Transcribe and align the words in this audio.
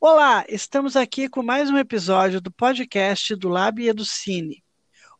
Olá, 0.00 0.44
estamos 0.48 0.94
aqui 0.94 1.28
com 1.28 1.42
mais 1.42 1.70
um 1.70 1.76
episódio 1.76 2.40
do 2.40 2.52
podcast 2.52 3.34
do 3.34 3.48
Lab 3.48 3.84
Educine. 3.84 4.62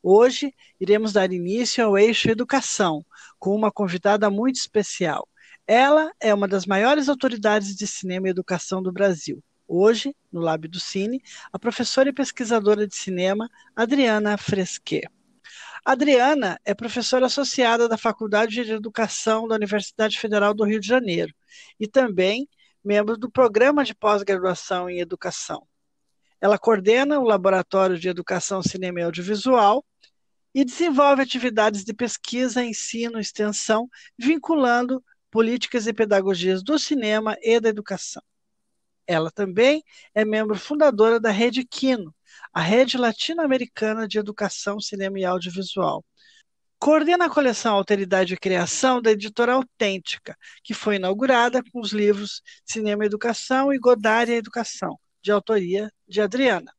Hoje 0.01 0.55
iremos 0.79 1.13
dar 1.13 1.33
início 1.33 1.85
ao 1.85 1.99
eixo 1.99 2.31
Educação, 2.31 3.05
com 3.41 3.57
uma 3.57 3.73
convidada 3.73 4.31
muito 4.31 4.55
especial. 4.55 5.29
Ela 5.67 6.13
é 6.21 6.33
uma 6.33 6.47
das 6.47 6.65
maiores 6.65 7.09
autoridades 7.09 7.75
de 7.75 7.89
cinema 7.89 8.29
e 8.29 8.31
educação 8.31 8.81
do 8.81 8.93
Brasil. 8.93 9.43
Hoje, 9.67 10.15
no 10.31 10.41
Lab 10.41 10.69
do 10.69 10.79
Cine, 10.79 11.21
a 11.53 11.59
professora 11.59 12.11
e 12.11 12.13
pesquisadora 12.13 12.87
de 12.87 12.95
cinema 12.95 13.51
Adriana 13.75 14.39
Fresquet. 14.39 15.09
Adriana 15.85 16.57
é 16.65 16.73
professora 16.73 17.27
associada 17.27 17.89
da 17.89 17.99
Faculdade 17.99 18.65
de 18.65 18.73
Educação 18.73 19.49
da 19.49 19.57
Universidade 19.57 20.21
Federal 20.21 20.55
do 20.55 20.63
Rio 20.63 20.79
de 20.79 20.87
Janeiro 20.87 21.35
e 21.81 21.89
também 21.89 22.49
membro 22.85 23.17
do 23.17 23.31
Programa 23.31 23.85
de 23.85 23.95
Pós-Graduação 23.95 24.89
em 24.89 25.01
Educação. 25.01 25.67
Ela 26.41 26.59
coordena 26.59 27.19
o 27.19 27.25
Laboratório 27.25 27.99
de 27.99 28.09
Educação 28.09 28.63
Cinema 28.63 29.01
e 29.01 29.03
Audiovisual 29.03 29.85
e 30.55 30.65
desenvolve 30.65 31.23
atividades 31.23 31.85
de 31.85 31.93
pesquisa, 31.93 32.65
ensino, 32.65 33.19
extensão, 33.19 33.89
vinculando 34.19 35.03
políticas 35.31 35.87
e 35.87 35.93
pedagogias 35.93 36.63
do 36.63 36.79
cinema 36.79 37.37
e 37.43 37.61
da 37.61 37.69
educação. 37.69 38.23
Ela 39.07 39.31
também 39.31 39.83
é 40.15 40.25
membro 40.25 40.57
fundadora 40.57 41.19
da 41.19 41.31
Rede 41.31 41.65
Quino, 41.65 42.15
a 42.53 42.61
Rede 42.61 42.97
Latino-Americana 42.97 44.07
de 44.07 44.19
Educação, 44.19 44.81
Cinema 44.81 45.19
e 45.19 45.25
Audiovisual, 45.25 46.05
Coordena 46.81 47.27
a 47.27 47.31
coleção 47.31 47.75
Alteridade 47.75 48.35
e 48.35 48.37
Criação 48.37 49.03
da 49.03 49.11
editora 49.11 49.55
Autêntica, 49.55 50.37
que 50.63 50.73
foi 50.73 50.95
inaugurada 50.95 51.61
com 51.73 51.81
os 51.81 51.93
livros 51.93 52.41
Cinema 52.65 53.03
e 53.05 53.07
Educação 53.07 53.73
e 53.73 53.79
Godard 53.79 54.31
e 54.31 54.37
Educação, 54.37 54.97
de 55.21 55.33
autoria 55.33 55.91
de 56.07 56.21
Adriana. 56.21 56.73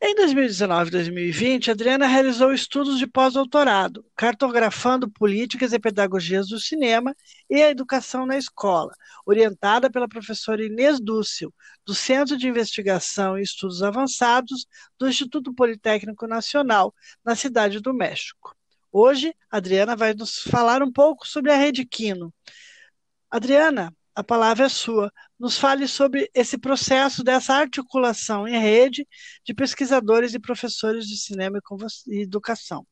Em 0.00 0.14
2019 0.14 0.88
e 0.88 0.92
2020, 0.92 1.72
Adriana 1.72 2.06
realizou 2.06 2.52
estudos 2.52 2.96
de 3.00 3.08
pós-doutorado, 3.08 4.06
cartografando 4.14 5.10
políticas 5.10 5.72
e 5.72 5.80
pedagogias 5.80 6.46
do 6.46 6.60
cinema 6.60 7.12
e 7.50 7.60
a 7.60 7.70
educação 7.70 8.24
na 8.24 8.38
escola, 8.38 8.94
orientada 9.26 9.90
pela 9.90 10.08
professora 10.08 10.64
Inês 10.64 11.00
Dúcio, 11.00 11.52
do 11.84 11.92
Centro 11.92 12.36
de 12.36 12.46
Investigação 12.46 13.36
e 13.36 13.42
Estudos 13.42 13.82
Avançados 13.82 14.68
do 14.96 15.08
Instituto 15.08 15.52
Politécnico 15.52 16.28
Nacional, 16.28 16.94
na 17.24 17.34
Cidade 17.34 17.80
do 17.80 17.92
México. 17.92 18.57
Hoje, 18.92 19.34
a 19.50 19.58
Adriana 19.58 19.94
vai 19.94 20.14
nos 20.14 20.42
falar 20.42 20.82
um 20.82 20.92
pouco 20.92 21.26
sobre 21.26 21.52
a 21.52 21.56
Rede 21.56 21.84
Quino. 21.84 22.32
Adriana, 23.30 23.94
a 24.14 24.24
palavra 24.24 24.66
é 24.66 24.68
sua. 24.68 25.12
Nos 25.38 25.58
fale 25.58 25.86
sobre 25.86 26.28
esse 26.34 26.58
processo 26.58 27.22
dessa 27.22 27.54
articulação 27.54 28.48
em 28.48 28.58
rede 28.58 29.06
de 29.44 29.54
pesquisadores 29.54 30.34
e 30.34 30.40
professores 30.40 31.06
de 31.06 31.16
cinema 31.16 31.60
e 32.08 32.22
educação. 32.22 32.84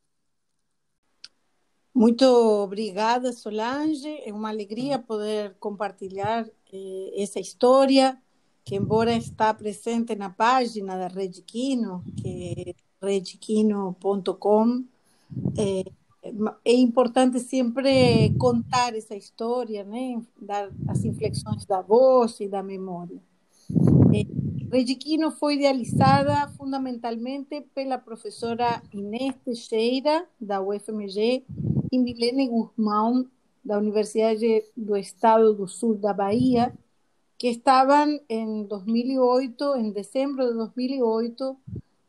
Muito 1.93 2.25
obrigada, 2.25 3.33
Solange. 3.33 4.21
É 4.25 4.33
uma 4.33 4.51
alegria 4.51 4.99
poder 4.99 5.57
compartilhar 5.59 6.47
eh, 6.73 7.11
essa 7.17 7.41
história, 7.41 8.17
que 8.65 8.77
embora 8.77 9.13
está 9.17 9.53
presente 9.53 10.15
na 10.15 10.31
página 10.31 10.97
da 10.97 11.09
Rede 11.09 11.43
Quino, 11.43 12.05
que 12.21 12.75
é 13.03 13.07
redquino.com, 13.07 14.85
é, 15.59 15.85
é 16.65 16.73
importante 16.73 17.39
sempre 17.41 18.35
contar 18.39 18.95
essa 18.95 19.15
história, 19.15 19.85
né? 19.85 20.21
dar 20.41 20.71
as 20.89 21.05
inflexões 21.05 21.65
da 21.65 21.81
voz 21.81 22.41
e 22.41 22.49
da 22.49 22.63
memória. 22.63 23.21
É, 24.15 24.47
Regiquino 24.73 25.31
foi 25.31 25.55
idealizada 25.55 26.49
fundamentalmente 26.49 27.61
pela 27.75 27.99
professora 27.99 28.83
Inês 28.93 29.35
Teixeira, 29.45 30.27
da 30.41 30.61
UFMG, 30.61 31.45
e 31.93 31.99
Milene 31.99 32.49
Guzmão, 32.49 33.27
da 33.65 33.79
Universidade 33.79 34.65
do 34.77 34.97
Estado 34.97 35.55
do 35.55 35.69
Sul 35.69 35.95
da 35.95 36.13
Bahia, 36.13 36.77
que 37.39 37.49
estavam 37.49 38.19
em 38.29 38.65
2008, 38.65 39.77
em 39.77 39.91
dezembro 39.91 40.47
de 40.47 40.55
2008, 40.55 41.57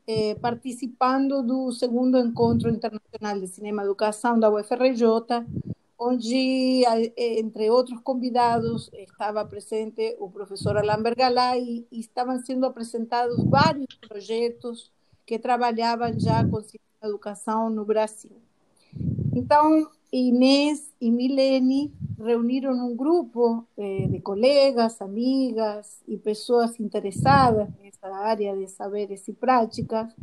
eh, 0.08 0.36
participando 0.36 1.44
do 1.44 1.72
segundo 1.72 2.18
Encontro 2.18 2.70
Internacional 2.70 3.40
de 3.40 3.48
Cinema 3.48 3.82
e 3.82 3.86
Educação 3.86 4.40
da 4.40 4.50
UFRJ, 4.50 5.46
onde, 6.00 6.84
entre 7.18 7.70
outros 7.70 8.00
convidados, 8.02 8.90
estava 8.94 9.44
presente 9.46 10.16
o 10.20 10.30
professor 10.30 10.78
Alain 10.78 11.02
Bergalá 11.02 11.58
e, 11.58 11.86
estavam 11.92 12.40
sendo 12.40 12.66
apresentados 12.66 13.44
vários 13.46 13.96
projetos 14.08 14.92
que 15.26 15.38
trabalhavam 15.38 16.18
já 16.20 16.48
com 16.48 16.62
cinema 16.62 16.88
educação 17.04 17.70
no 17.70 17.84
Brasil. 17.84 18.32
Então, 19.36 19.90
Inês 20.12 20.94
e 21.02 21.12
Milene 21.12 21.94
reuniram 22.18 22.74
um 22.74 22.96
grupo 22.96 23.68
eh, 23.78 24.08
de 24.08 24.22
colegas, 24.22 25.02
amigas 25.02 26.02
e 26.08 26.18
pessoas 26.18 26.80
interessadas 26.80 27.68
nessa 27.82 28.08
área 28.08 28.56
de 28.56 28.68
saberes 28.70 29.28
e 29.28 29.34
práticas. 29.34 30.14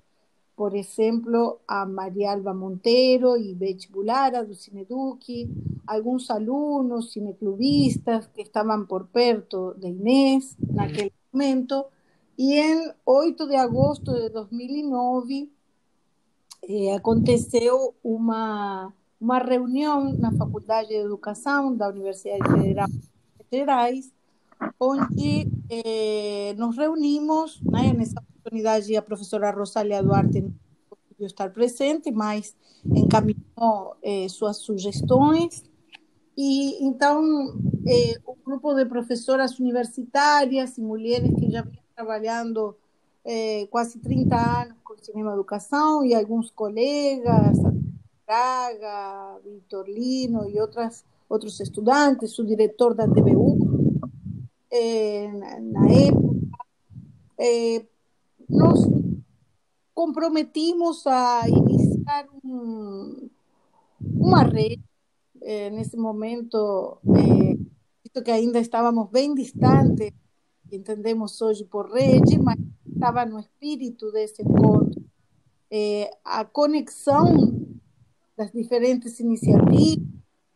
Por 0.57 0.75
exemplo, 0.75 1.61
a 1.69 1.85
Maria 1.85 2.33
Alba 2.33 2.55
Monteiro 2.55 3.37
e 3.37 3.55
Beth 3.55 3.91
Bulara, 3.91 4.45
do 4.45 4.55
Cineduc, 4.55 5.51
alguns 5.87 6.31
alunos 6.31 7.13
cineclubistas 7.13 8.27
que 8.29 8.43
estavam 8.43 8.87
por 8.87 9.07
perto 9.09 9.75
de 9.75 9.89
Inês 9.89 10.57
naquele 10.59 11.13
momento. 11.31 11.85
E 12.39 12.55
em 12.55 12.91
8 13.05 13.47
de 13.47 13.57
agosto 13.57 14.13
de 14.15 14.31
2009, 14.31 15.53
eh, 16.69 16.95
aconteceu 16.95 17.95
uma 18.03 18.93
uma 19.21 19.39
reunião 19.39 20.13
na 20.13 20.33
Faculdade 20.33 20.89
de 20.89 20.97
Educação 20.97 21.75
da 21.75 21.89
Universidade 21.89 22.43
Federal 22.51 22.89
de 22.89 23.47
Gerais, 23.51 24.13
onde 24.79 25.49
eh, 25.71 26.55
nos 26.57 26.77
reunimos, 26.77 27.61
né, 27.63 27.93
nessa 27.93 28.21
oportunidade 28.21 28.97
a 28.97 29.03
professora 29.03 29.51
Rosália 29.51 30.03
Duarte 30.03 30.41
não 30.41 30.53
conseguiu 30.89 31.27
estar 31.27 31.51
presente, 31.51 32.11
mas 32.11 32.55
encaminhou 32.85 33.97
eh, 34.03 34.29
suas 34.29 34.59
sugestões, 34.59 35.65
e 36.37 36.85
então 36.85 37.23
eh, 37.87 38.19
o 38.27 38.35
grupo 38.45 38.75
de 38.75 38.85
professoras 38.85 39.59
universitárias 39.59 40.77
e 40.77 40.81
mulheres 40.81 41.31
que 41.39 41.51
já 41.51 41.63
vinham 41.63 41.85
trabalhando 41.95 42.77
eh, 43.25 43.67
quase 43.71 43.99
30 43.99 44.37
anos 44.37 44.77
com 44.85 44.97
cinema 44.99 45.33
educação, 45.33 46.05
e 46.05 46.15
alguns 46.15 46.51
colegas, 46.51 47.59
Braga, 48.27 49.39
Víctor 49.45 49.89
Lino 49.89 50.49
y 50.49 50.59
otras, 50.59 51.05
otros 51.29 51.61
estudiantes, 51.61 52.31
su 52.33 52.45
director 52.45 52.97
de 52.97 53.09
TVU, 53.09 54.01
en 54.71 55.73
la 55.73 55.93
época, 55.93 56.59
eh, 57.39 57.89
nos 58.49 58.89
comprometimos 59.93 61.07
a 61.07 61.43
iniciar 61.49 62.29
un, 62.43 63.31
una 64.01 64.45
red 64.45 64.79
en 65.41 65.79
ese 65.79 65.97
momento, 65.97 67.01
eh, 67.17 67.59
que 68.25 68.33
ainda 68.33 68.59
estábamos 68.59 69.11
bien 69.11 69.35
distantes, 69.35 70.13
entendemos 70.71 71.41
hoy 71.43 71.65
por 71.65 71.91
red, 71.93 72.23
mas 72.43 72.57
estaba 72.93 73.27
no 73.27 73.39
espíritu 73.39 74.11
desse 74.11 74.43
encontro. 74.43 75.03
Eh, 75.71 76.11
a 76.25 76.45
conexão 76.45 77.64
das 78.37 78.53
diferentes 78.53 79.21
iniciativas, 79.21 80.07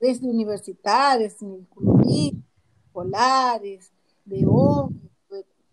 desde 0.01 0.27
universitárias, 0.27 1.37
clubistas, 1.71 2.43
escolares, 2.87 3.93
de 4.25 4.47
ONGs, 4.47 4.97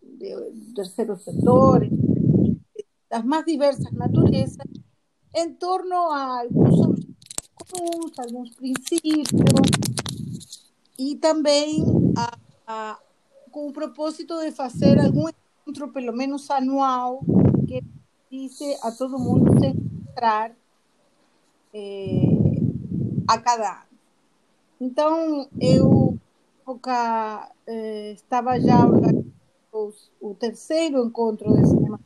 de, 0.01 0.51
de 0.51 0.73
terceiros 0.73 1.23
setores, 1.23 1.91
das 3.09 3.23
mais 3.23 3.45
diversas 3.45 3.91
naturezas, 3.91 4.65
em 5.35 5.53
torno 5.53 5.95
a 6.11 6.41
alguns 6.41 6.79
objetivos 6.79 7.15
comuns, 7.55 8.19
alguns 8.19 8.49
princípios, 8.55 9.27
e 10.97 11.15
também 11.15 11.83
a, 12.15 12.37
a, 12.67 12.99
com 13.51 13.67
o 13.67 13.73
propósito 13.73 14.39
de 14.39 14.51
fazer 14.51 14.99
algum 14.99 15.27
encontro, 15.29 15.91
pelo 15.91 16.13
menos 16.13 16.49
anual, 16.49 17.21
que 17.67 17.83
dice 18.29 18.77
a 18.81 18.91
todo 18.91 19.19
mundo 19.19 19.59
se 19.59 19.67
encontrar 19.67 20.55
é, 21.75 22.21
a 23.27 23.37
cada 23.37 23.71
ano. 23.71 23.85
Então, 24.79 25.47
eu 25.59 26.17
época, 26.65 27.51
é, 27.67 28.13
estava 28.13 28.59
já 28.59 28.85
organizando 28.85 29.33
o 30.21 30.33
terceiro 30.33 31.05
encontro 31.05 31.53
de 31.53 31.67
cinema 31.67 31.99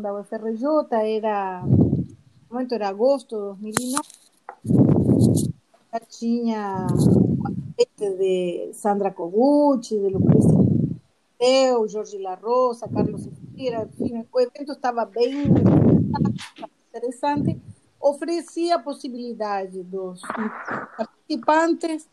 da 0.00 0.14
UFRJ, 0.14 0.64
era, 0.92 1.62
momento 2.50 2.74
era 2.74 2.88
agosto 2.88 3.56
de 3.60 3.72
2009, 3.72 4.08
já 5.92 6.00
tinha 6.08 6.86
de 7.98 8.70
Sandra 8.72 9.10
Koguchi, 9.10 9.98
de 9.98 10.08
Lucrecia 10.08 10.68
Mateu, 11.38 11.88
Jorge 11.88 12.18
La 12.18 12.34
Rosa, 12.34 12.88
Carlos 12.88 13.26
enfim, 13.26 14.24
o 14.32 14.40
evento 14.40 14.72
estava 14.72 15.04
bem 15.04 15.44
interessante, 16.88 17.60
oferecia 18.00 18.76
a 18.76 18.78
possibilidade 18.78 19.82
dos 19.82 20.20
participantes 20.96 22.08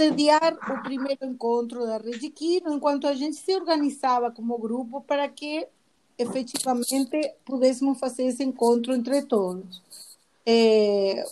sediar 0.00 0.54
o 0.54 0.82
primeiro 0.82 1.26
encontro 1.26 1.84
da 1.84 1.98
Rede 1.98 2.30
Quino, 2.30 2.72
enquanto 2.72 3.06
a 3.06 3.14
gente 3.14 3.36
se 3.36 3.54
organizava 3.54 4.30
como 4.30 4.56
grupo 4.56 5.02
para 5.02 5.28
que 5.28 5.68
efetivamente 6.16 7.34
pudéssemos 7.44 7.98
fazer 7.98 8.24
esse 8.24 8.42
encontro 8.42 8.94
entre 8.94 9.22
todos. 9.22 9.82
É, 10.46 11.22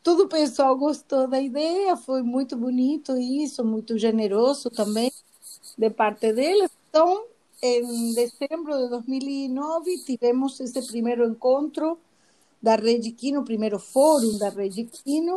todo 0.00 0.24
o 0.24 0.28
pessoal 0.28 0.76
gostou 0.76 1.26
da 1.26 1.40
ideia, 1.40 1.96
foi 1.96 2.22
muito 2.22 2.56
bonito 2.56 3.16
isso, 3.16 3.64
muito 3.64 3.98
generoso 3.98 4.70
também 4.70 5.10
de 5.76 5.90
parte 5.90 6.32
deles. 6.32 6.70
Então, 6.88 7.24
em 7.60 8.14
dezembro 8.14 8.76
de 8.76 8.88
2009, 8.90 9.98
tivemos 10.04 10.60
esse 10.60 10.86
primeiro 10.86 11.26
encontro 11.26 11.98
da 12.64 12.76
Rede 12.76 13.12
Quino, 13.12 13.42
o 13.42 13.44
primeiro 13.44 13.78
fórum 13.78 14.38
da 14.38 14.48
Rede 14.48 14.84
Quino, 14.84 15.36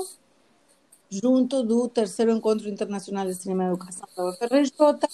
junto 1.09 1.62
do 1.62 1.89
terceiro 1.89 2.31
Encontro 2.31 2.69
Internacional 2.69 3.25
de 3.25 3.35
Cinema 3.35 3.65
e 3.65 3.68
Educação 3.68 4.07
da 4.15 4.29
UFRJ. 4.29 5.09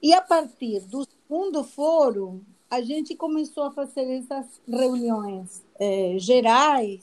E 0.00 0.14
a 0.14 0.22
partir 0.22 0.78
do 0.82 1.04
segundo 1.04 1.64
fórum, 1.64 2.40
a 2.70 2.80
gente 2.80 3.16
começou 3.16 3.64
a 3.64 3.72
fazer 3.72 4.02
essas 4.18 4.60
reuniões 4.64 5.64
eh, 5.80 6.14
gerais, 6.18 7.02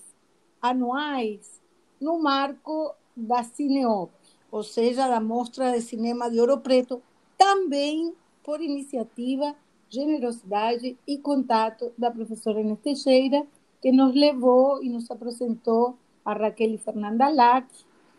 anuais, 0.62 1.60
no 2.00 2.18
marco 2.18 2.96
da 3.18 3.44
Cineop, 3.44 4.10
ou 4.50 4.64
seja, 4.64 5.10
da 5.10 5.20
Mostra 5.20 5.74
de 5.74 5.82
Cinema 5.82 6.32
de 6.32 6.40
Ouro 6.40 6.60
Preto, 6.60 7.02
também 7.38 8.14
por 8.46 8.62
iniciativa, 8.62 9.54
generosidade 9.90 10.98
e 11.06 11.18
contato 11.18 11.92
da 11.98 12.10
professora 12.10 12.62
Inês 12.62 12.80
Teixeira, 12.80 13.46
que 13.82 13.92
nos 13.92 14.14
levou 14.16 14.84
e 14.84 14.90
nos 14.90 15.10
apresentou 15.10 15.98
a 16.26 16.34
Raquel 16.34 16.74
e 16.74 16.78
Fernanda 16.78 17.30
Lac, 17.30 17.68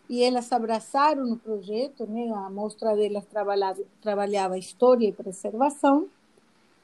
e 0.08 0.22
elas 0.22 0.50
abraçaram 0.52 1.30
o 1.30 1.36
projeto, 1.36 2.06
né? 2.06 2.30
a 2.30 2.48
mostra 2.48 2.96
delas 2.96 3.26
trabalhava, 3.26 3.82
trabalhava 4.00 4.58
história 4.58 5.06
e 5.06 5.12
preservação. 5.12 6.08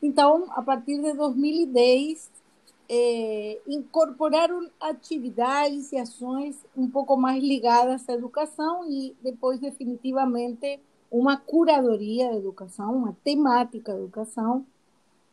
Então, 0.03 0.47
a 0.51 0.61
partir 0.61 1.01
de 1.01 1.15
2010, 1.15 2.31
eh, 2.87 3.59
incorporaram 3.67 4.69
atividades 4.79 5.91
e 5.93 5.97
ações 5.97 6.59
um 6.77 6.89
pouco 6.91 7.17
mais 7.17 7.43
ligadas 7.43 8.07
à 8.09 8.13
educação 8.13 8.85
e 8.87 9.17
depois, 9.23 9.59
definitivamente, 9.59 10.79
uma 11.11 11.39
curadoria 11.39 12.31
de 12.31 12.37
educação, 12.37 12.95
uma 12.95 13.17
temática 13.25 13.93
de 13.95 14.01
educação, 14.01 14.67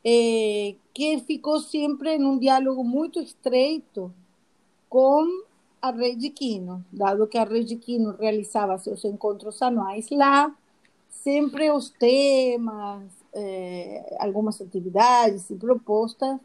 eh, 0.03 0.75
que 0.93 1.19
ficou 1.19 1.59
sempre 1.59 2.15
em 2.15 2.25
um 2.25 2.37
diálogo 2.37 2.83
muito 2.83 3.19
estreito 3.19 4.13
com 4.89 5.43
a 5.81 5.91
Rede 5.91 6.29
Quino, 6.29 6.85
dado 6.91 7.27
que 7.27 7.37
a 7.37 7.43
Rede 7.43 7.75
Quino 7.75 8.15
realizava 8.19 8.77
seus 8.77 9.03
encontros 9.05 9.61
anuais 9.61 10.09
lá, 10.11 10.55
sempre 11.09 11.71
os 11.71 11.89
temas, 11.89 13.03
eh, 13.33 14.15
algumas 14.19 14.61
atividades 14.61 15.49
e 15.49 15.55
propostas 15.55 16.39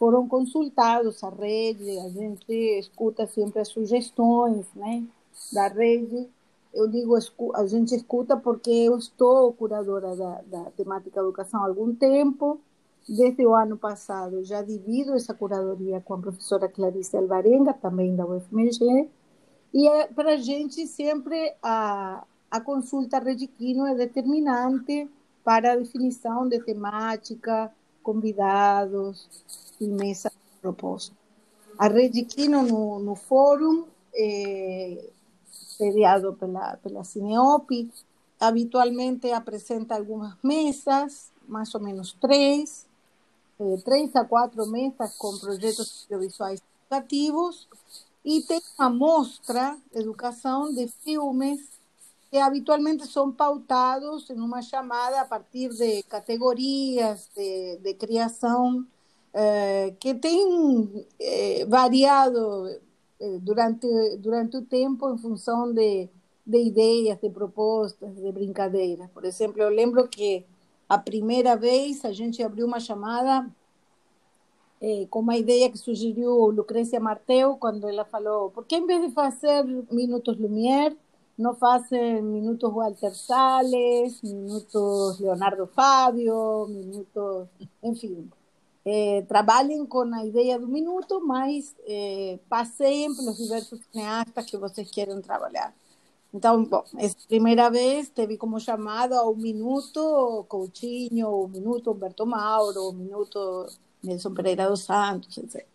foram 0.00 0.26
consultados. 0.26 1.22
A 1.22 1.28
rede, 1.28 1.98
a 1.98 2.08
gente 2.08 2.52
escuta 2.78 3.26
sempre 3.26 3.60
as 3.60 3.68
sugestões 3.68 4.66
né, 4.74 5.04
da 5.52 5.68
rede. 5.68 6.26
Eu 6.72 6.88
digo, 6.88 7.14
a 7.54 7.66
gente 7.66 7.94
escuta 7.94 8.36
porque 8.36 8.70
eu 8.70 8.96
estou 8.96 9.52
curadora 9.52 10.16
da, 10.16 10.40
da 10.46 10.70
temática 10.70 11.20
educação 11.20 11.62
há 11.62 11.66
algum 11.66 11.94
tempo, 11.94 12.58
Desde 13.08 13.44
o 13.44 13.54
ano 13.54 13.76
passado 13.76 14.44
já 14.44 14.62
divido 14.62 15.14
essa 15.14 15.34
curadoria 15.34 16.00
com 16.00 16.14
a 16.14 16.18
professora 16.18 16.68
Clarice 16.68 17.16
Alvarenga, 17.16 17.72
também 17.72 18.14
da 18.14 18.24
UFMG, 18.24 19.08
e 19.72 19.88
é, 19.88 20.06
para 20.08 20.34
a 20.34 20.36
gente 20.36 20.86
sempre 20.86 21.54
a, 21.62 22.24
a 22.50 22.60
consulta 22.60 23.18
Rediquino 23.18 23.86
é 23.86 23.94
determinante 23.94 25.08
para 25.44 25.72
a 25.72 25.76
definição 25.76 26.48
de 26.48 26.60
temática, 26.60 27.72
convidados 28.02 29.28
e 29.80 29.86
mesa 29.86 30.30
proposta. 30.60 31.14
A 31.78 31.88
Rediquino 31.88 32.62
no, 32.62 32.98
no 32.98 33.14
fórum, 33.14 33.86
é, 34.14 35.08
sediado 35.50 36.34
pela, 36.34 36.76
pela 36.78 37.04
Cineop, 37.04 37.90
habitualmente 38.38 39.30
apresenta 39.30 39.96
algumas 39.96 40.34
mesas, 40.42 41.30
mais 41.46 41.74
ou 41.74 41.80
menos 41.80 42.12
três, 42.20 42.86
eh, 43.60 43.76
três 43.84 44.14
a 44.16 44.24
quatro 44.24 44.66
mesas 44.66 45.16
com 45.16 45.38
projetos 45.38 46.06
audiovisuais 46.10 46.62
educativos 46.90 47.68
e 48.24 48.42
tem 48.42 48.60
uma 48.78 48.90
mostra 48.90 49.76
de 49.92 50.00
educação 50.00 50.74
de 50.74 50.88
filmes 50.88 51.60
que 52.30 52.38
habitualmente 52.38 53.06
são 53.06 53.30
pautados 53.32 54.30
em 54.30 54.40
uma 54.40 54.62
chamada 54.62 55.20
a 55.20 55.24
partir 55.24 55.68
de 55.70 56.02
categorias 56.04 57.28
de, 57.36 57.76
de 57.78 57.94
criação 57.94 58.86
eh, 59.32 59.94
que 60.00 60.14
tem 60.14 61.06
eh, 61.20 61.64
variado 61.66 62.68
eh, 63.20 63.38
durante, 63.40 63.86
durante 64.18 64.56
o 64.56 64.62
tempo 64.62 65.12
em 65.12 65.18
função 65.18 65.72
de, 65.72 66.08
de 66.46 66.58
ideias, 66.58 67.18
de 67.20 67.30
propostas, 67.30 68.14
de 68.14 68.32
brincadeiras. 68.32 69.10
Por 69.10 69.24
exemplo, 69.24 69.60
eu 69.62 69.68
lembro 69.70 70.08
que 70.08 70.44
a 70.90 70.98
primeira 70.98 71.56
vez 71.56 72.04
a 72.04 72.12
gente 72.12 72.42
abriu 72.42 72.66
uma 72.66 72.80
chamada 72.80 73.48
eh, 74.80 75.06
com 75.08 75.20
uma 75.20 75.36
ideia 75.36 75.70
que 75.70 75.78
sugeriu 75.78 76.46
Lucrécia 76.50 76.98
Marteu, 76.98 77.56
quando 77.56 77.88
ela 77.88 78.04
falou: 78.04 78.50
por 78.50 78.64
que 78.64 78.74
em 78.74 78.86
vez 78.86 79.00
de 79.02 79.14
fazer 79.14 79.64
Minutos 79.88 80.36
Lumière, 80.36 80.96
não 81.38 81.54
fazem 81.54 82.20
Minutos 82.22 82.72
Walter 82.72 83.14
Salles, 83.14 84.20
Minutos 84.20 85.20
Leonardo 85.20 85.64
Fábio, 85.68 86.66
Minutos. 86.68 87.46
Enfim, 87.84 88.28
eh, 88.84 89.24
trabalhem 89.28 89.86
com 89.86 90.02
a 90.12 90.24
ideia 90.26 90.58
do 90.58 90.66
minuto, 90.66 91.24
mas 91.24 91.72
eh, 91.86 92.40
passeiem 92.48 93.14
pelos 93.14 93.36
diversos 93.36 93.78
cineastas 93.92 94.44
que 94.44 94.56
vocês 94.56 94.90
querem 94.90 95.20
trabalhar. 95.22 95.72
Então, 96.32 96.64
bom, 96.64 96.84
essa 96.96 97.16
primeira 97.28 97.68
vez 97.70 98.08
teve 98.08 98.36
como 98.36 98.60
chamada 98.60 99.22
o 99.24 99.34
Minuto 99.34 100.44
Coutinho, 100.48 101.28
o 101.28 101.48
Minuto 101.48 101.90
Humberto 101.90 102.24
Mauro, 102.24 102.88
o 102.88 102.92
Minuto 102.92 103.66
Nelson 104.02 104.32
Pereira 104.32 104.68
dos 104.68 104.82
Santos, 104.82 105.36
etc. 105.38 105.66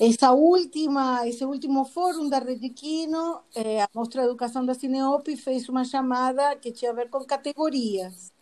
Essa 0.00 0.32
última, 0.32 1.26
esse 1.28 1.44
último 1.44 1.84
fórum 1.84 2.28
da 2.28 2.38
Rede 2.38 2.68
Quino, 2.70 3.40
eh, 3.54 3.80
a 3.82 3.88
Mostra 3.94 4.22
de 4.22 4.28
Educação 4.28 4.64
da 4.66 4.74
Cineop 4.74 5.36
fez 5.36 5.68
uma 5.68 5.84
chamada 5.84 6.56
que 6.56 6.72
tinha 6.72 6.90
a 6.90 6.94
ver 6.94 7.08
com 7.10 7.22
categorias. 7.24 8.32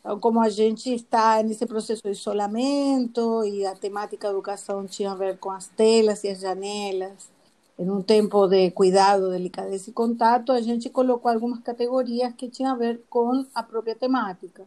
Então, 0.00 0.18
como 0.20 0.40
a 0.40 0.50
gente 0.50 0.92
está 0.92 1.42
nesse 1.42 1.66
processo 1.66 2.02
de 2.02 2.10
isolamento 2.10 3.42
e 3.44 3.64
a 3.64 3.74
temática 3.74 4.28
educação 4.28 4.86
tinha 4.86 5.12
a 5.12 5.14
ver 5.14 5.38
com 5.38 5.50
as 5.50 5.68
telas 5.68 6.24
e 6.24 6.28
as 6.28 6.40
janelas, 6.40 7.30
em 7.78 7.88
um 7.88 8.02
tempo 8.02 8.46
de 8.48 8.70
cuidado, 8.72 9.30
delicadeza 9.30 9.90
e 9.90 9.92
contato, 9.92 10.50
a 10.52 10.60
gente 10.60 10.90
colocou 10.90 11.30
algumas 11.30 11.60
categorias 11.60 12.34
que 12.34 12.48
tinham 12.48 12.72
a 12.72 12.76
ver 12.76 13.02
com 13.08 13.46
a 13.54 13.62
própria 13.62 13.94
temática. 13.94 14.64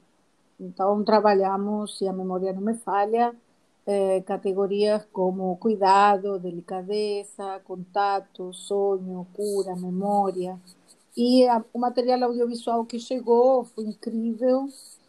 Então, 0.59 1.03
trabalhamos, 1.03 1.97
se 1.97 2.07
a 2.07 2.13
memória 2.13 2.53
não 2.53 2.61
me 2.61 2.75
falha, 2.75 3.35
eh, 3.85 4.21
categorias 4.21 5.05
como 5.11 5.57
cuidado, 5.57 6.39
delicadeza, 6.39 7.59
contato, 7.65 8.53
sonho, 8.53 9.27
cura, 9.33 9.75
memória. 9.75 10.59
E 11.17 11.47
a, 11.47 11.63
o 11.73 11.79
material 11.79 12.23
audiovisual 12.23 12.85
que 12.85 12.99
chegou 12.99 13.65
foi 13.65 13.85
incrível. 13.85 14.67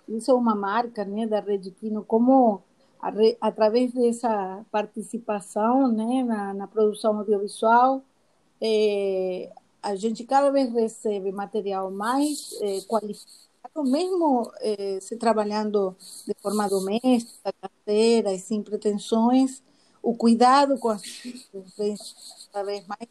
Isso 0.08 0.30
é 0.30 0.34
uma 0.34 0.54
marca 0.54 1.04
né, 1.04 1.26
da 1.26 1.40
Rede 1.40 1.70
Quino, 1.70 2.04
como 2.04 2.62
através 3.40 3.92
dessa 3.92 4.64
participação 4.70 5.90
né, 5.90 6.22
na, 6.22 6.54
na 6.54 6.66
produção 6.68 7.18
audiovisual, 7.18 8.00
é, 8.60 9.50
a 9.82 9.96
gente 9.96 10.22
cada 10.24 10.52
vez 10.52 10.72
recebe 10.72 11.32
material 11.32 11.90
mais 11.90 12.52
é, 12.60 12.80
qualificado, 12.82 13.82
mesmo 13.84 14.48
é, 14.60 15.00
se 15.00 15.16
trabalhando 15.16 15.96
de 16.26 16.34
forma 16.40 16.68
doméstica, 16.68 17.52
caseira 17.60 18.32
e 18.32 18.38
sem 18.38 18.62
pretensões, 18.62 19.60
o 20.00 20.14
cuidado 20.14 20.78
com 20.78 20.88
as 20.88 21.02
pessoas 21.02 22.48
cada 22.52 22.66
vez 22.66 22.86
mais 22.86 23.08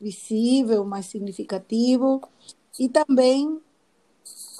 visível, 0.00 0.84
mais 0.86 1.06
significativo, 1.06 2.22
e 2.78 2.88
também 2.88 3.60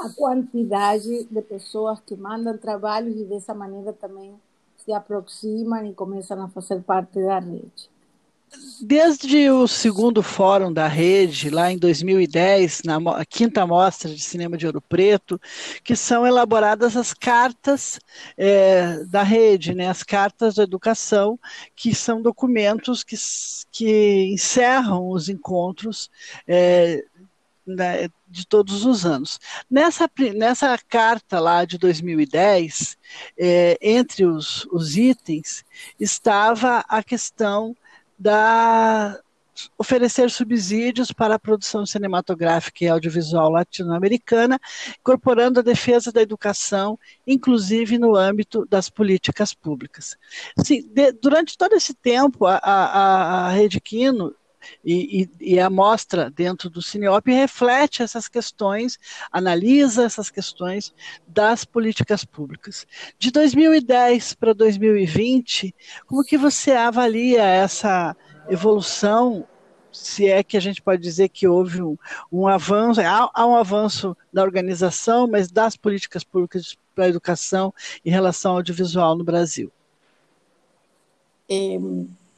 a 0.01 0.11
quantidade 0.11 1.25
de 1.25 1.43
pessoas 1.43 2.01
que 2.01 2.15
mandam 2.17 2.59
trabalhos 2.59 3.17
e 3.17 3.25
dessa 3.25 3.55
maneira 3.55 3.93
também 3.95 4.35
se 4.85 4.93
aproximam 4.93 5.87
e 5.87 5.95
começam 5.95 6.43
a 6.43 6.49
fazer 6.49 6.83
parte 6.83 7.19
da 7.21 7.39
rede. 7.39 7.95
Desde 8.81 9.51
o 9.51 9.67
segundo 9.67 10.23
fórum 10.23 10.73
da 10.73 10.87
rede, 10.87 11.51
lá 11.51 11.73
em 11.73 11.79
2010, 11.79 12.83
na 12.85 13.25
quinta 13.25 13.67
mostra 13.67 14.15
de 14.15 14.23
cinema 14.23 14.57
de 14.57 14.67
Ouro 14.67 14.81
Preto, 14.81 15.41
que 15.83 15.97
são 15.97 16.27
elaboradas 16.27 16.97
as 16.97 17.13
cartas 17.13 17.99
é, 18.37 19.03
da 19.07 19.23
rede, 19.23 19.75
né, 19.75 19.89
as 19.89 20.05
cartas 20.05 20.55
da 20.55 20.63
educação, 20.63 21.39
que 21.75 21.95
são 21.95 22.23
documentos 22.23 23.03
que, 23.03 23.17
que 23.73 24.33
encerram 24.33 25.09
os 25.09 25.29
encontros 25.29 26.09
é, 26.47 27.05
né, 27.67 28.09
de 28.27 28.47
todos 28.47 28.85
os 28.85 29.07
anos. 29.07 29.39
Nessa, 29.71 30.11
nessa 30.35 30.79
carta 30.89 31.41
lá 31.41 31.65
de 31.65 31.79
2010, 31.79 32.97
é, 33.39 33.79
entre 33.81 34.25
os, 34.25 34.67
os 34.73 34.97
itens, 34.97 35.65
estava 35.99 36.85
a 36.89 37.03
questão 37.03 37.75
da 38.19 39.19
oferecer 39.79 40.31
subsídios 40.31 41.13
para 41.13 41.37
a 41.37 41.39
produção 41.39 41.87
cinematográfica 41.87 42.85
e 42.85 42.89
audiovisual 42.89 43.51
latino-americana, 43.51 44.59
incorporando 44.99 45.61
a 45.61 45.63
defesa 45.63 46.11
da 46.11 46.21
educação, 46.21 46.99
inclusive 47.27 47.99
no 47.99 48.17
âmbito 48.17 48.67
das 48.67 48.91
políticas 48.91 49.55
públicas. 49.55 50.17
De, 50.57 51.13
durante 51.13 51.57
todo 51.57 51.75
esse 51.75 51.95
tempo, 51.95 52.47
a, 52.47 52.57
a, 52.57 53.47
a 53.47 53.49
Rede 53.51 53.81
Quino 53.81 54.35
e, 54.85 55.29
e, 55.41 55.55
e, 55.55 55.61
a 55.61 55.69
mostra 55.71 56.31
dentro 56.31 56.69
do 56.69 56.83
Cineop 56.83 57.27
reflete 57.27 58.03
essas 58.03 58.29
questões, 58.29 58.99
analisa 59.31 60.05
essas 60.05 60.31
questões 60.31 60.95
das 61.27 61.65
políticas 61.65 62.25
públicas. 62.25 62.87
De 63.19 63.31
2010 63.31 64.35
para 64.35 64.53
2020, 64.53 65.75
como 66.07 66.25
que 66.25 66.37
você 66.37 66.73
avalia 66.73 67.43
essa 67.43 68.17
evolução 68.49 69.47
se 69.95 70.29
é 70.29 70.43
que 70.43 70.57
a 70.57 70.61
gente 70.61 70.83
pode 70.83 71.01
dizer 71.01 71.29
que 71.29 71.47
houve 71.47 71.81
um, 71.81 71.97
um 72.31 72.49
avanço, 72.49 73.01
há, 73.01 73.31
há, 73.33 73.47
um 73.47 73.55
avanço 73.57 74.17
da 74.33 74.43
organização, 74.43 75.29
mas 75.29 75.51
das 75.51 75.77
políticas 75.77 76.25
públicas 76.25 76.77
para 76.95 77.05
a 77.05 77.09
educação 77.09 77.73
em 78.05 78.11
relação 78.11 78.53
ao 78.53 78.57
audiovisual 78.59 79.17
no 79.17 79.23
Brasil. 79.23 79.71
É, 81.49 81.79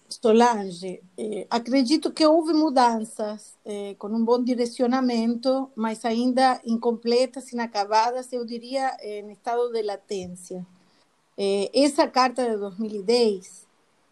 Solange, 0.08 1.02
eh, 1.18 1.46
acredito 1.50 2.12
que 2.12 2.24
houve 2.26 2.52
mudanças 2.52 3.56
eh, 3.64 3.94
com 3.98 4.08
um 4.08 4.24
bom 4.24 4.42
direcionamento, 4.42 5.70
mas 5.74 6.04
ainda 6.04 6.60
incompletas, 6.64 7.52
inacabadas, 7.52 8.32
eu 8.32 8.44
diria, 8.44 8.96
em 9.02 9.32
estado 9.32 9.70
de 9.72 9.82
latência. 9.82 10.64
Eh, 11.38 11.70
essa 11.74 12.08
carta 12.08 12.48
de 12.48 12.56
2010 12.56 13.66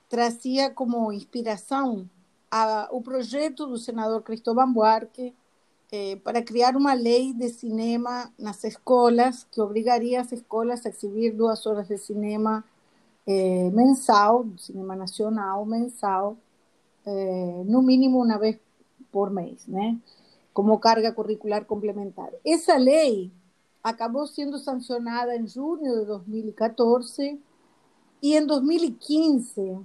trazia 0.09 0.71
como 0.71 1.13
inspiração 1.13 2.09
a, 2.51 2.89
o 2.93 3.01
projeto 3.01 3.67
do 3.67 3.79
senador 3.79 4.23
Cristóvão 4.23 4.73
Buarque 4.73 5.35
eh, 5.91 6.17
para 6.23 6.43
criar 6.43 6.77
uma 6.77 6.93
lei 6.93 7.33
de 7.33 7.49
cinema 7.49 8.33
nas 8.39 8.63
escolas 8.65 9.47
que 9.51 9.61
obrigaria 9.61 10.21
as 10.21 10.33
escolas 10.33 10.85
a 10.85 10.91
exibir 10.91 11.33
duas 11.33 11.67
horas 11.67 11.89
de 11.89 11.97
cinema 11.99 12.65
é, 13.27 13.71
mensal, 13.71 14.45
do 14.45 14.61
cinema 14.61 14.95
nacional 14.95 15.65
mensal, 15.65 16.37
é, 17.07 17.63
no 17.67 17.83
mínimo 17.83 18.23
uma 18.23 18.39
vez 18.39 18.59
por 19.11 19.31
mês, 19.31 19.67
né? 19.67 19.99
Como 20.53 20.79
carga 20.79 21.13
curricular 21.13 21.65
complementar. 21.65 22.31
Essa 22.45 22.77
lei 22.77 23.31
acabou 23.83 24.27
sendo 24.27 24.59
sancionada 24.59 25.37
em 25.37 25.47
junho 25.47 26.01
de 26.01 26.07
2014 26.07 27.41
e 28.23 28.35
em 28.35 28.47
2015, 28.47 29.79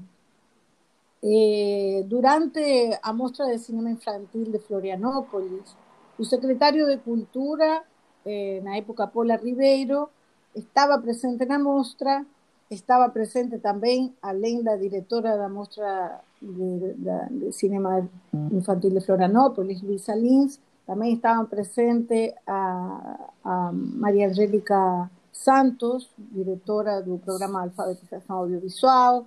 eh, 1.22 2.04
durante 2.08 2.98
a 3.04 3.12
Mostra 3.12 3.48
de 3.48 3.60
Cinema 3.60 3.90
Infantil 3.92 4.46
de 4.46 4.60
Florianópolis, 4.60 5.76
o 6.18 6.24
secretário 6.24 6.86
de 6.88 6.98
Cultura, 7.00 7.84
eh, 8.26 8.62
na 8.64 8.78
época 8.78 9.08
Paula 9.08 9.36
Ribeiro, 9.36 10.10
estava 10.56 10.98
presente 10.98 11.46
na 11.46 11.60
mostra 11.60 12.26
estaba 12.70 13.12
presente 13.12 13.58
también, 13.58 14.16
além 14.22 14.62
da 14.62 14.76
directora 14.76 15.36
da 15.36 15.50
Mostra 15.50 16.22
de, 16.40 16.94
de, 16.94 17.52
Cinema 17.52 18.08
Infantil 18.52 18.94
de 18.94 19.02
Florianópolis, 19.02 19.82
Luisa 19.82 20.16
Lins, 20.16 20.60
también 20.86 21.16
estaban 21.16 21.48
presentes 21.48 22.34
a, 22.46 23.32
a 23.44 23.72
María 23.72 24.28
Angélica 24.28 25.10
Santos, 25.32 26.12
directora 26.18 27.02
do 27.02 27.18
programa 27.18 27.62
de 27.62 27.70
alfabetização 27.70 28.38
audiovisual, 28.38 29.26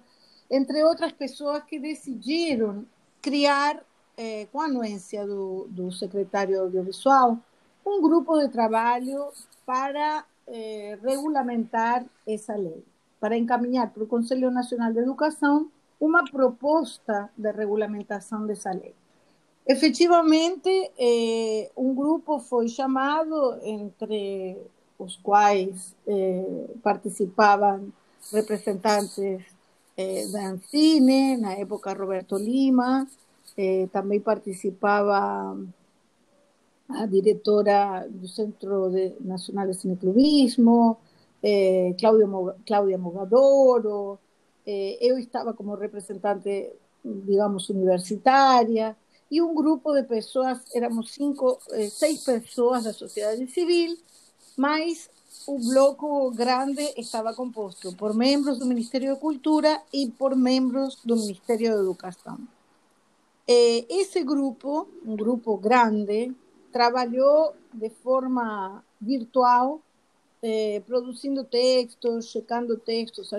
entre 0.49 0.85
outras 0.85 1.13
pessoas 1.13 1.65
que 1.65 1.81
decidiram 1.81 2.85
criar, 3.21 3.83
eh, 4.17 4.47
com 4.53 4.61
a 4.61 4.67
anuência 4.67 5.27
do, 5.27 5.67
do 5.71 5.91
secretário 5.91 6.61
audiovisual, 6.61 7.39
um 7.85 8.03
grupo 8.03 8.39
de 8.39 8.49
trabalho 8.49 9.29
para 9.65 10.25
eh, 10.47 10.99
regulamentar 11.03 12.05
essa 12.27 12.55
lei 12.55 12.85
para 13.23 13.39
encaminhar 13.39 13.89
para 13.93 14.03
o 14.03 14.07
Conselho 14.09 14.51
Nacional 14.51 14.93
de 14.93 14.99
Educação 14.99 15.71
uma 16.01 16.25
proposta 16.25 17.31
de 17.39 17.53
regulamentação 17.53 18.45
dessa 18.49 18.73
lei. 18.73 18.97
Efetivamente, 19.65 20.69
eh, 20.99 21.71
um 21.77 21.95
grupo 21.95 22.41
foi 22.41 22.67
chamado, 22.69 23.61
entre 23.63 24.57
os 24.99 25.15
quais 25.19 25.95
eh, 26.05 26.67
representantes 28.33 29.41
eh, 29.97 30.27
da 30.33 30.49
Ancine, 30.49 31.37
na 31.37 31.53
época 31.53 31.95
Roberto 31.95 32.37
Lima, 32.37 33.07
eh, 33.57 33.87
também 33.93 34.19
participava 34.19 35.57
a 36.89 37.07
diretora 37.07 38.05
do 38.11 38.27
Centro 38.27 38.91
de, 38.91 39.13
Nacional 39.21 39.69
de 39.69 39.75
Cineclubismo, 39.75 40.99
eh, 41.43 41.95
Claudio, 41.99 42.55
Claudia 42.67 42.99
Mogadoro, 42.99 44.19
eh, 44.67 44.99
eu 45.01 45.19
estava 45.19 45.53
como 45.55 45.75
representante, 45.75 46.73
digamos, 47.05 47.69
universitária, 47.69 48.97
e 49.31 49.41
um 49.41 49.55
grupo 49.55 49.93
de 49.95 50.03
pessoas, 50.03 50.61
éramos 50.75 51.13
cinco, 51.13 51.59
eh, 51.71 51.89
seis 51.89 52.23
pessoas 52.23 52.85
da 52.85 52.93
sociedade 52.93 53.47
civil, 53.47 53.97
mas 54.57 55.09
o 55.47 55.59
bloco 55.59 56.31
grande 56.33 56.83
estava 56.97 57.35
composto 57.35 57.97
por 57.97 58.15
membros 58.15 58.59
do 58.59 58.67
Ministério 58.67 59.15
da 59.15 59.21
Cultura 59.21 59.83
e 59.93 60.11
por 60.11 60.37
membros 60.37 60.99
do 61.05 61.17
Ministério 61.17 61.75
da 61.75 61.81
Educação. 61.81 62.39
Eh, 63.49 63.87
esse 63.89 64.23
grupo, 64.23 64.87
um 65.05 65.17
grupo 65.17 65.57
grande, 65.57 66.33
trabalhou 66.71 67.55
de 67.73 67.89
forma 67.89 68.85
virtual 69.01 69.81
eh, 70.43 70.83
produzindo 70.87 71.45
textos, 71.45 72.27
checando 72.27 72.77
textos, 72.77 73.31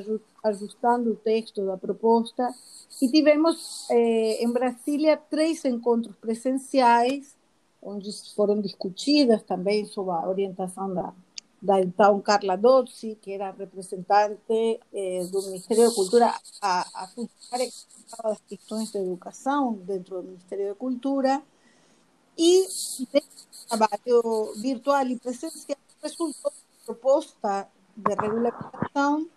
ajustando 0.43 1.11
o 1.11 1.15
texto 1.15 1.65
da 1.65 1.77
proposta. 1.77 2.53
E 3.01 3.09
tivemos 3.09 3.87
eh, 3.89 4.43
em 4.43 4.51
Brasília 4.51 5.17
três 5.17 5.65
encontros 5.65 6.15
presenciais, 6.15 7.35
onde 7.81 8.09
foram 8.33 8.61
discutidas 8.61 9.43
também 9.43 9.85
sobre 9.85 10.13
a 10.13 10.29
orientação 10.29 10.93
da, 10.93 11.13
da 11.61 11.81
então 11.81 12.21
Carla 12.21 12.55
Dozzi, 12.55 13.17
que 13.21 13.33
era 13.33 13.51
representante 13.51 14.79
eh, 14.93 15.25
do 15.29 15.41
Ministério 15.43 15.89
da 15.89 15.93
Cultura, 15.93 16.33
a, 16.61 17.03
a 17.03 17.07
funcionária 17.07 17.69
questões 18.47 18.91
de 18.91 18.99
educação 18.99 19.73
dentro 19.73 20.21
do 20.21 20.27
Ministério 20.29 20.69
da 20.69 20.75
Cultura. 20.75 21.41
E 22.37 22.63
desse 23.11 23.67
trabalho 23.67 24.53
virtual 24.59 25.05
e 25.05 25.19
presencial 25.19 25.77
resultou 26.01 26.51
proposta 26.85 27.67
de 27.95 28.13
regulamentação 28.13 29.27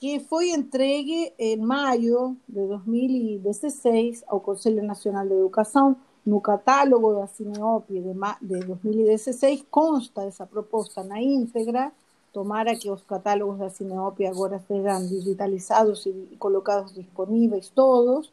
que 0.00 0.18
foi 0.18 0.50
entregue 0.50 1.30
em 1.38 1.58
maio 1.58 2.34
de 2.48 2.66
2016 2.66 4.24
ao 4.26 4.40
Conselho 4.40 4.82
Nacional 4.82 5.26
de 5.26 5.34
Educação. 5.34 5.94
No 6.24 6.40
catálogo 6.40 7.12
da 7.12 7.26
Cineop 7.26 7.86
de, 7.90 8.00
de 8.00 8.66
2016 8.66 9.66
consta 9.70 10.22
essa 10.22 10.46
proposta 10.46 11.04
na 11.04 11.20
íntegra. 11.20 11.92
Tomara 12.32 12.74
que 12.76 12.90
os 12.90 13.02
catálogos 13.02 13.58
da 13.58 13.68
Cineop 13.68 14.24
agora 14.24 14.58
sejam 14.66 15.06
digitalizados 15.06 16.06
e 16.06 16.36
colocados 16.38 16.94
disponíveis 16.94 17.68
todos, 17.68 18.32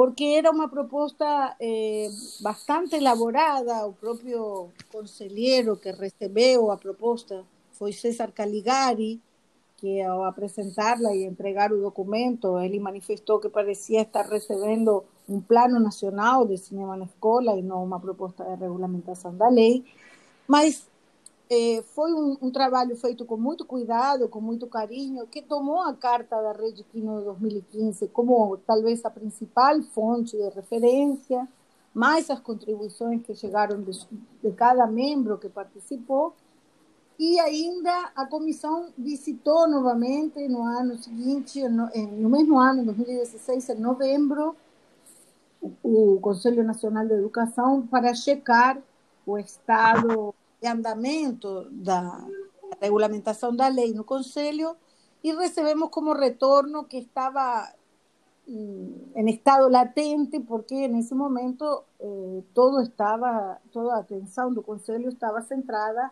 porque 0.00 0.24
era 0.24 0.50
uma 0.50 0.66
proposta 0.66 1.54
eh, 1.60 2.08
bastante 2.40 2.96
elaborada. 2.96 3.86
O 3.86 3.92
próprio 3.92 4.70
conselheiro 4.90 5.76
que 5.76 5.90
recebeu 5.90 6.70
a 6.70 6.78
proposta 6.78 7.44
foi 7.72 7.92
César 7.92 8.32
Caligari, 8.32 9.20
que 9.76 10.00
ao 10.00 10.24
apresentá-la 10.24 11.14
e 11.14 11.24
entregar 11.24 11.70
o 11.70 11.82
documento, 11.82 12.58
ele 12.58 12.80
manifestou 12.80 13.38
que 13.38 13.50
parecia 13.50 14.00
estar 14.00 14.24
recebendo 14.26 15.04
um 15.28 15.38
plano 15.38 15.78
nacional 15.78 16.46
de 16.46 16.56
cinema 16.56 16.96
na 16.96 17.04
escola 17.04 17.58
e 17.58 17.62
não 17.62 17.84
uma 17.84 18.00
proposta 18.00 18.42
de 18.42 18.56
regulamentação 18.56 19.36
da 19.36 19.50
lei. 19.50 19.84
Mas 20.48 20.88
é, 21.50 21.82
foi 21.96 22.14
um, 22.14 22.36
um, 22.40 22.50
trabalho 22.52 22.94
feito 22.94 23.24
com 23.24 23.36
muito 23.36 23.64
cuidado, 23.64 24.28
com 24.28 24.40
muito 24.40 24.68
carinho, 24.68 25.26
que 25.26 25.42
tomou 25.42 25.80
a 25.80 25.92
carta 25.92 26.40
da 26.40 26.52
Rede 26.52 26.84
Quino 26.84 27.18
de 27.18 27.24
2015 27.24 28.06
como 28.08 28.56
talvez 28.58 29.04
a 29.04 29.10
principal 29.10 29.82
fonte 29.82 30.36
de 30.36 30.48
referência, 30.50 31.48
mais 31.92 32.30
as 32.30 32.38
contribuições 32.38 33.22
que 33.22 33.34
chegaram 33.34 33.82
de, 33.82 33.90
de 34.40 34.52
cada 34.52 34.86
membro 34.86 35.38
que 35.38 35.48
participou. 35.48 36.32
E 37.18 37.38
ainda 37.40 38.12
a 38.14 38.24
comissão 38.26 38.90
visitou 38.96 39.68
novamente 39.68 40.46
no 40.46 40.62
ano 40.62 40.96
seguinte, 41.02 41.68
no, 41.68 41.90
no 42.12 42.30
mesmo 42.30 42.58
ano, 42.60 42.84
2016, 42.84 43.70
em 43.70 43.74
novembro, 43.74 44.54
o 45.82 46.18
Conselho 46.22 46.62
Nacional 46.62 47.06
de 47.06 47.14
Educação 47.14 47.84
para 47.88 48.14
checar 48.14 48.78
o 49.26 49.36
estado 49.36 50.32
de 50.60 50.68
andamento 50.68 51.68
da 51.70 52.26
regulamentação 52.80 53.54
da 53.54 53.68
lei 53.68 53.92
no 53.92 54.04
Conselho 54.04 54.76
e 55.22 55.32
recebemos 55.32 55.90
como 55.90 56.12
retorno 56.12 56.84
que 56.84 56.98
estava 56.98 57.72
em 58.46 59.30
estado 59.30 59.68
latente, 59.68 60.40
porque 60.40 60.88
nesse 60.88 61.14
momento 61.14 61.84
eh, 62.00 62.42
todo 62.52 62.80
estava, 62.80 63.58
toda 63.70 63.94
a 63.94 64.00
atenção 64.00 64.52
do 64.52 64.62
Conselho 64.62 65.08
estava 65.08 65.40
centrada 65.42 66.10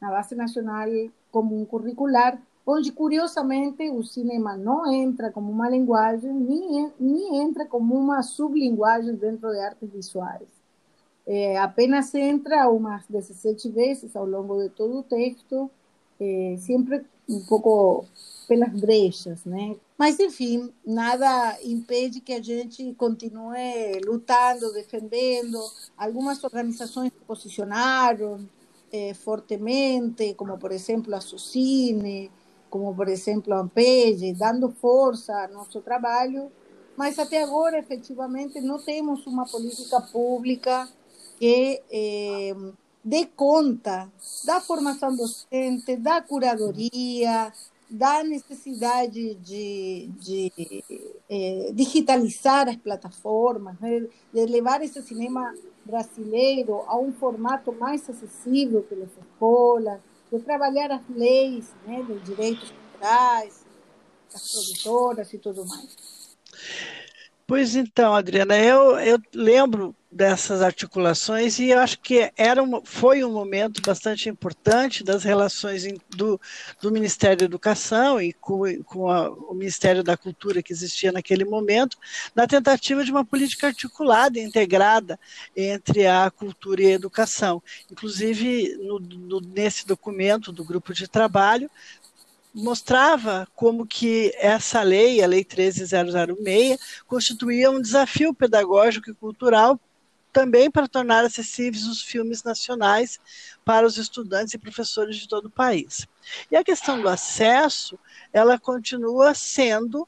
na 0.00 0.10
Base 0.10 0.36
Nacional 0.36 0.88
Comum 1.32 1.64
Curricular, 1.64 2.40
onde, 2.64 2.92
curiosamente, 2.92 3.90
o 3.90 4.02
cinema 4.04 4.56
não 4.56 4.86
entra 4.92 5.32
como 5.32 5.50
uma 5.50 5.68
linguagem, 5.68 6.32
nem, 6.32 6.92
nem 6.98 7.42
entra 7.42 7.66
como 7.66 7.96
uma 7.96 8.22
sublinguagem 8.22 9.16
dentro 9.16 9.50
de 9.50 9.58
artes 9.58 9.90
visuais. 9.90 10.59
É, 11.26 11.58
apenas 11.58 12.14
entra 12.14 12.68
umas 12.68 13.04
17 13.08 13.68
vezes 13.70 14.16
ao 14.16 14.24
longo 14.24 14.62
de 14.62 14.68
todo 14.70 14.98
o 14.98 15.02
texto, 15.02 15.70
é, 16.18 16.56
sempre 16.58 17.04
um 17.28 17.40
pouco 17.46 18.04
pelas 18.48 18.72
brechas, 18.72 19.44
né? 19.44 19.76
Mas, 19.96 20.18
enfim, 20.18 20.72
nada 20.84 21.56
impede 21.62 22.20
que 22.20 22.32
a 22.32 22.42
gente 22.42 22.92
continue 22.94 24.00
lutando, 24.04 24.72
defendendo. 24.72 25.58
Algumas 25.96 26.42
organizações 26.42 27.12
se 27.12 27.24
posicionaram 27.26 28.40
é, 28.92 29.14
fortemente, 29.14 30.34
como, 30.34 30.58
por 30.58 30.72
exemplo, 30.72 31.14
a 31.14 31.20
Sucine, 31.20 32.30
como, 32.68 32.94
por 32.94 33.08
exemplo, 33.08 33.54
a 33.54 33.60
Ampege, 33.60 34.32
dando 34.32 34.70
força 34.70 35.32
ao 35.42 35.52
nosso 35.52 35.80
trabalho. 35.80 36.50
Mas, 36.96 37.18
até 37.18 37.42
agora, 37.42 37.78
efetivamente, 37.78 38.60
não 38.60 38.82
temos 38.82 39.26
uma 39.26 39.46
política 39.46 40.00
pública 40.00 40.88
que 41.40 41.82
eh, 41.90 42.54
dê 43.02 43.24
conta 43.24 44.12
da 44.44 44.60
formação 44.60 45.16
docente, 45.16 45.96
da 45.96 46.20
curadoria, 46.20 47.50
da 47.88 48.22
necessidade 48.22 49.34
de, 49.36 50.10
de 50.20 50.52
eh, 51.30 51.70
digitalizar 51.72 52.68
as 52.68 52.76
plataformas, 52.76 53.80
né? 53.80 54.06
de 54.34 54.44
levar 54.44 54.82
esse 54.82 55.00
cinema 55.02 55.54
brasileiro 55.82 56.84
a 56.86 56.98
um 56.98 57.10
formato 57.10 57.72
mais 57.72 58.08
acessível 58.08 58.82
pelas 58.82 59.08
escolas, 59.16 59.98
de 60.30 60.38
trabalhar 60.40 60.92
as 60.92 61.02
leis 61.08 61.74
né, 61.86 62.02
dos 62.02 62.22
direitos 62.22 62.70
culturais, 62.70 63.64
das 64.30 64.52
produtoras 64.52 65.32
e 65.32 65.38
tudo 65.38 65.66
mais. 65.66 66.36
Pois 67.46 67.74
então, 67.74 68.14
Adriana, 68.14 68.56
eu, 68.58 68.96
eu 69.00 69.18
lembro 69.34 69.96
dessas 70.10 70.60
articulações 70.60 71.60
e 71.60 71.70
eu 71.70 71.78
acho 71.78 72.00
que 72.00 72.32
era 72.36 72.60
uma, 72.60 72.82
foi 72.84 73.22
um 73.22 73.32
momento 73.32 73.80
bastante 73.80 74.28
importante 74.28 75.04
das 75.04 75.22
relações 75.22 75.86
do, 76.08 76.40
do 76.82 76.90
Ministério 76.90 77.36
da 77.36 77.44
Educação 77.44 78.20
e 78.20 78.32
com, 78.32 78.62
com 78.82 79.08
a, 79.08 79.30
o 79.30 79.54
Ministério 79.54 80.02
da 80.02 80.16
Cultura 80.16 80.62
que 80.62 80.72
existia 80.72 81.12
naquele 81.12 81.44
momento, 81.44 81.96
na 82.34 82.44
tentativa 82.44 83.04
de 83.04 83.12
uma 83.12 83.24
política 83.24 83.68
articulada 83.68 84.40
integrada 84.40 85.18
entre 85.56 86.06
a 86.08 86.28
cultura 86.28 86.82
e 86.82 86.86
a 86.86 86.94
educação. 86.94 87.62
Inclusive, 87.88 88.76
no, 88.78 88.98
no, 88.98 89.40
nesse 89.40 89.86
documento 89.86 90.50
do 90.50 90.64
grupo 90.64 90.92
de 90.92 91.06
trabalho, 91.06 91.70
mostrava 92.52 93.46
como 93.54 93.86
que 93.86 94.32
essa 94.36 94.82
lei, 94.82 95.22
a 95.22 95.26
Lei 95.28 95.44
13006, 95.44 96.80
constituía 97.06 97.70
um 97.70 97.80
desafio 97.80 98.34
pedagógico 98.34 99.08
e 99.08 99.14
cultural 99.14 99.80
também 100.32 100.70
para 100.70 100.88
tornar 100.88 101.24
acessíveis 101.24 101.86
os 101.86 102.02
filmes 102.02 102.42
nacionais 102.42 103.18
para 103.64 103.86
os 103.86 103.98
estudantes 103.98 104.54
e 104.54 104.58
professores 104.58 105.16
de 105.16 105.28
todo 105.28 105.46
o 105.46 105.50
país. 105.50 106.06
E 106.50 106.56
a 106.56 106.64
questão 106.64 107.00
do 107.00 107.08
acesso, 107.08 107.98
ela 108.32 108.58
continua 108.58 109.34
sendo 109.34 110.06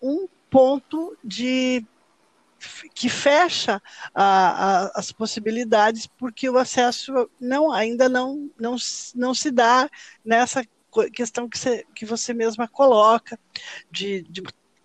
um 0.00 0.28
ponto 0.48 1.16
de 1.22 1.84
que 2.94 3.08
fecha 3.08 3.80
a, 4.14 4.24
a, 4.24 4.92
as 4.94 5.10
possibilidades, 5.10 6.06
porque 6.06 6.48
o 6.48 6.58
acesso 6.58 7.30
não, 7.40 7.72
ainda 7.72 8.08
não, 8.08 8.50
não, 8.58 8.76
não 9.14 9.34
se 9.34 9.50
dá 9.50 9.88
nessa 10.24 10.62
questão 11.14 11.48
que 11.48 11.58
você, 11.58 11.86
que 11.94 12.04
você 12.04 12.34
mesma 12.34 12.68
coloca, 12.68 13.38
de, 13.90 14.22
de 14.22 14.42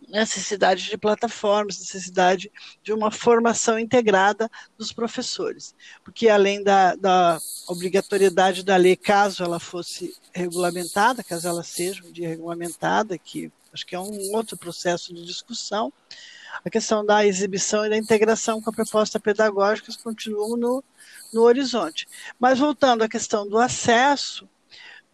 necessidade 0.09 0.89
de 0.89 0.97
plataformas, 0.97 1.79
necessidade 1.79 2.51
de 2.83 2.93
uma 2.93 3.11
formação 3.11 3.77
integrada 3.77 4.49
dos 4.77 4.91
professores. 4.91 5.75
Porque 6.03 6.29
além 6.29 6.63
da, 6.63 6.95
da, 6.95 7.39
obrigatoriedade 7.67 8.63
da 8.63 8.75
lei, 8.75 8.95
caso 8.95 9.43
ela 9.43 9.59
fosse 9.59 10.15
regulamentada, 10.33 11.23
caso 11.23 11.47
ela 11.47 11.63
seja 11.63 12.03
um 12.05 12.11
dia 12.11 12.29
regulamentada, 12.29 13.17
que 13.17 13.51
acho 13.73 13.85
que 13.85 13.95
é 13.95 13.99
um 13.99 14.33
outro 14.33 14.57
processo 14.57 15.13
de 15.13 15.25
discussão, 15.25 15.91
a 16.63 16.69
questão 16.69 17.05
da 17.05 17.25
exibição 17.25 17.85
e 17.85 17.89
da 17.89 17.97
integração 17.97 18.61
com 18.61 18.69
a 18.69 18.73
proposta 18.73 19.19
pedagógica 19.19 19.91
continuam 20.03 20.55
no, 20.55 20.83
no 21.33 21.41
horizonte. 21.41 22.07
Mas 22.39 22.59
voltando 22.59 23.03
à 23.03 23.09
questão 23.09 23.47
do 23.47 23.57
acesso, 23.57 24.47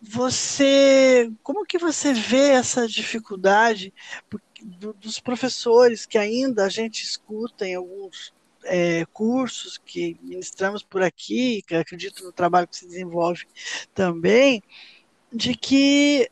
você, 0.02 1.32
como 1.44 1.66
que 1.66 1.78
você 1.78 2.14
vê 2.14 2.50
essa 2.50 2.88
dificuldade 2.88 3.94
dos 4.64 5.20
professores 5.20 6.06
que 6.06 6.18
ainda 6.18 6.66
a 6.66 6.70
gente 6.70 7.04
escuta 7.04 7.66
em 7.66 7.76
alguns 7.76 8.34
é, 8.64 9.06
cursos 9.06 9.78
que 9.78 10.18
ministramos 10.22 10.84
por 10.84 11.02
aqui, 11.02 11.62
que 11.64 11.76
acredito 11.76 12.24
no 12.24 12.32
trabalho 12.32 12.68
que 12.68 12.78
se 12.78 12.88
desenvolve 12.88 13.46
também, 13.94 14.62
de 15.32 15.56
que 15.56 16.30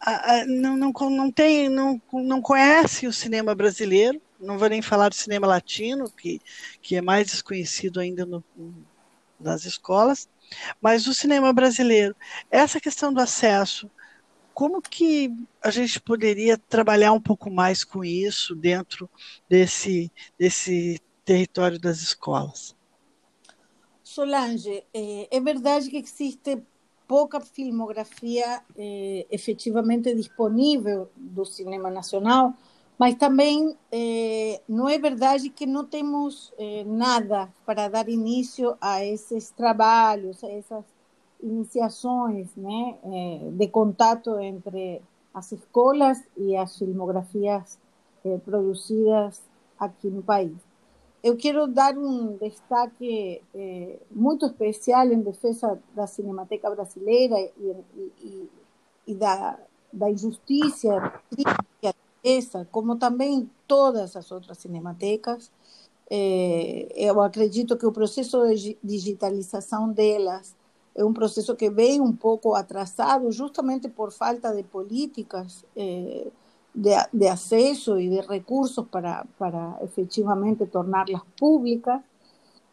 a, 0.00 0.34
a, 0.34 0.46
não, 0.46 0.76
não, 0.76 0.92
não, 1.10 1.30
tem, 1.30 1.68
não, 1.68 2.00
não 2.12 2.40
conhece 2.40 3.06
o 3.06 3.12
cinema 3.12 3.54
brasileiro, 3.54 4.20
não 4.40 4.58
vou 4.58 4.68
nem 4.68 4.82
falar 4.82 5.08
do 5.08 5.14
cinema 5.14 5.46
latino, 5.46 6.10
que, 6.10 6.40
que 6.80 6.96
é 6.96 7.00
mais 7.00 7.28
desconhecido 7.28 8.00
ainda 8.00 8.24
no, 8.24 8.44
nas 9.40 9.64
escolas, 9.64 10.28
mas 10.80 11.06
o 11.06 11.14
cinema 11.14 11.52
brasileiro, 11.52 12.14
essa 12.50 12.80
questão 12.80 13.12
do 13.12 13.20
acesso, 13.20 13.90
como 14.56 14.80
que 14.80 15.30
a 15.62 15.70
gente 15.70 16.00
poderia 16.00 16.56
trabalhar 16.56 17.12
um 17.12 17.20
pouco 17.20 17.50
mais 17.50 17.84
com 17.84 18.02
isso 18.02 18.54
dentro 18.54 19.06
desse, 19.46 20.10
desse 20.38 20.98
território 21.26 21.78
das 21.78 21.98
escolas? 21.98 22.74
Solange, 24.02 24.82
é, 24.94 25.28
é 25.30 25.40
verdade 25.42 25.90
que 25.90 25.98
existe 25.98 26.58
pouca 27.06 27.38
filmografia 27.38 28.62
é, 28.74 29.26
efetivamente 29.30 30.14
disponível 30.14 31.10
do 31.14 31.44
cinema 31.44 31.90
nacional, 31.90 32.54
mas 32.98 33.14
também 33.16 33.76
eh, 33.92 34.62
não 34.66 34.88
é 34.88 34.98
verdade 34.98 35.50
que 35.50 35.66
não 35.66 35.84
temos 35.84 36.50
eh, 36.58 36.82
nada 36.86 37.52
para 37.66 37.88
dar 37.88 38.08
início 38.08 38.74
a 38.80 39.04
esses 39.04 39.50
trabalhos, 39.50 40.42
a 40.42 40.48
essas 40.48 40.95
iniciações 41.42 42.48
né, 42.56 42.96
eh, 43.04 43.50
de 43.52 43.68
contato 43.68 44.38
entre 44.38 45.02
as 45.34 45.52
escolas 45.52 46.22
e 46.36 46.56
as 46.56 46.76
filmografias 46.76 47.78
produzidas 48.44 49.40
aqui 49.78 50.08
no 50.08 50.20
país. 50.20 50.56
Eu 51.22 51.36
quero 51.36 51.68
dar 51.68 51.96
um 51.96 52.36
destaque 52.36 53.40
muito 54.10 54.46
especial 54.46 55.06
em 55.06 55.20
defesa 55.20 55.78
da 55.94 56.08
Cinemateca 56.08 56.68
Brasileira 56.70 57.38
e, 57.38 57.76
e, 58.24 58.50
e 59.06 59.14
da, 59.14 59.56
da 59.92 60.10
injustiça 60.10 61.12
essa, 62.26 62.66
como 62.72 62.96
também 62.96 63.48
todas 63.68 64.16
as 64.16 64.32
outras 64.32 64.58
cinematecas. 64.58 65.50
Eu 66.10 67.20
acredito 67.20 67.76
que 67.76 67.86
o 67.86 67.92
processo 67.92 68.44
de 68.54 68.76
digitalização 68.82 69.92
delas 69.92 70.55
é 70.96 71.04
um 71.04 71.12
processo 71.12 71.54
que 71.54 71.68
vem 71.68 72.00
um 72.00 72.12
pouco 72.12 72.54
atrasado, 72.54 73.30
justamente 73.30 73.86
por 73.88 74.10
falta 74.10 74.54
de 74.54 74.62
políticas 74.62 75.62
é, 75.76 76.26
de, 76.74 76.90
de, 77.12 77.28
acesso 77.28 78.00
e 78.00 78.08
de 78.08 78.20
recursos 78.22 78.86
para, 78.88 79.26
para 79.38 79.78
efetivamente 79.82 80.66
torná-las 80.66 81.20
públicas. 81.38 82.00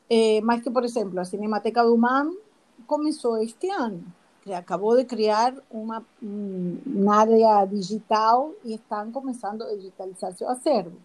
É, 0.10 0.40
mas 0.42 0.62
que, 0.62 0.72
por 0.72 0.86
exemplo, 0.86 1.20
a 1.20 1.26
Cinemateca 1.26 1.84
do 1.84 1.98
MAM 1.98 2.34
começou 2.88 3.38
este 3.38 3.70
ano. 3.70 4.04
acabou 4.56 4.96
de 4.96 5.04
criar 5.04 5.54
uma, 5.70 6.06
uma 6.22 7.16
área 7.16 7.66
digital 7.66 8.54
e 8.64 8.76
estão 8.76 9.12
começando 9.12 9.64
a 9.64 9.76
digitalizar 9.76 10.34
seu 10.34 10.48
acervo. 10.50 10.96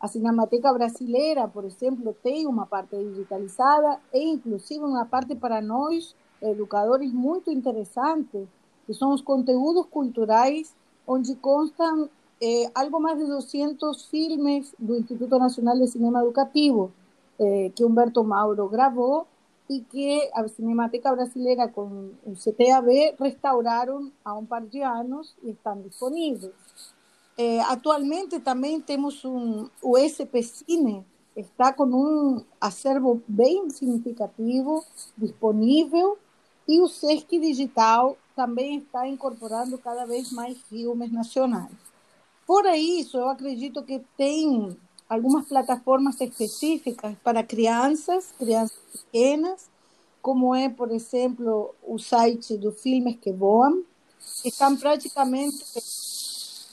A 0.00 0.06
Cinemateca 0.06 0.72
Brasileira, 0.72 1.48
por 1.48 1.64
exemplo, 1.64 2.14
tem 2.22 2.46
uma 2.46 2.66
parte 2.66 2.96
digitalizada 2.96 3.98
e, 4.12 4.30
inclusive, 4.30 4.80
uma 4.84 5.06
parte 5.06 5.34
para 5.34 5.60
nós, 5.60 6.14
educadores, 6.42 7.12
muito 7.12 7.50
interessante, 7.50 8.48
que 8.86 8.94
são 8.94 9.12
os 9.12 9.20
conteúdos 9.20 9.86
culturais, 9.90 10.74
onde 11.06 11.34
constam 11.36 12.08
eh, 12.40 12.70
algo 12.74 13.00
mais 13.00 13.18
de 13.18 13.26
200 13.26 14.06
filmes 14.06 14.74
do 14.78 14.96
Instituto 14.96 15.38
Nacional 15.38 15.78
de 15.78 15.88
Cinema 15.88 16.22
Educativo, 16.22 16.92
eh, 17.38 17.72
que 17.74 17.84
Humberto 17.84 18.22
Mauro 18.24 18.68
gravou 18.68 19.26
y 19.68 19.82
que 19.82 20.30
a 20.34 20.48
Cinemateca 20.48 21.12
Brasileira 21.12 21.70
con 21.70 22.18
el 22.26 22.36
CTAB 22.36 23.16
restauraron 23.18 24.12
a 24.24 24.32
un 24.32 24.46
par 24.46 24.68
de 24.68 24.82
años 24.82 25.36
y 25.42 25.50
están 25.50 25.82
disponibles. 25.82 26.52
Eh, 27.36 27.60
actualmente 27.60 28.40
también 28.40 28.82
tenemos 28.82 29.24
un 29.24 29.70
USP 29.82 30.42
Cine, 30.42 31.04
está 31.36 31.76
con 31.76 31.94
un 31.94 32.44
acervo 32.58 33.20
bien 33.28 33.70
significativo, 33.70 34.84
disponible, 35.16 36.02
y 36.68 36.78
o 36.80 36.86
SESC 36.86 37.30
Digital 37.30 38.14
también 38.36 38.82
está 38.82 39.08
incorporando 39.08 39.78
cada 39.78 40.04
vez 40.04 40.30
más 40.32 40.52
filmes 40.68 41.10
nacionales. 41.10 41.76
Por 42.46 42.66
eso, 42.66 43.18
yo 43.18 43.28
acredito 43.28 43.84
que 43.84 44.04
tem 44.16 44.76
algumas 45.08 45.46
plataformas 45.46 46.20
específicas 46.20 47.16
para 47.22 47.42
crianças, 47.42 48.34
crianças 48.38 48.78
pequenas, 48.92 49.66
como 50.20 50.54
é, 50.54 50.68
por 50.68 50.92
exemplo, 50.92 51.74
o 51.82 51.98
site 51.98 52.58
do 52.58 52.70
Filmes 52.70 53.16
que 53.18 53.32
Voam, 53.32 53.82
que 54.42 54.48
estão 54.48 54.76
praticamente 54.76 55.64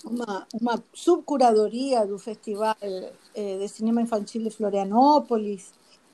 uma, 0.03 0.45
uma 0.53 0.83
subcuradoria 0.93 2.05
do 2.05 2.19
Festival 2.19 2.75
eh, 2.81 3.57
de 3.57 3.67
Cinema 3.69 4.01
Infantil 4.01 4.43
de 4.43 4.49
Florianópolis, 4.49 5.71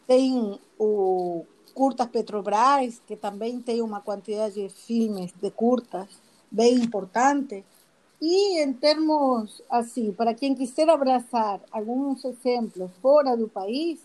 tem 0.08 0.60
o 0.78 1.46
Curtas 1.74 2.08
Petrobras, 2.08 3.02
que 3.08 3.16
também 3.16 3.62
tem 3.62 3.82
uma 3.82 4.02
quantidade 4.02 4.56
de 4.56 4.70
filmes 4.70 5.32
de 5.42 5.52
curtas 5.52 6.08
bem 6.50 6.76
importante. 6.76 7.64
Y 8.20 8.60
en 8.60 8.76
términos 8.76 9.64
así, 9.68 10.12
para 10.12 10.36
quien 10.36 10.56
quisiera 10.56 10.94
abrazar 10.94 11.60
algunos 11.72 12.24
ejemplos 12.24 12.92
fora 13.02 13.36
do 13.36 13.48
país, 13.48 14.00